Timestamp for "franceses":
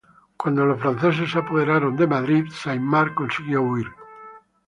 0.81-1.29